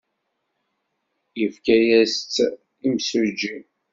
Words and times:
Yefka-as-tt 1.39 2.35
imsujji. 2.87 3.57